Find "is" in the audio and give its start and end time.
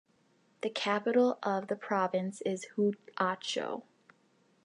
2.41-2.65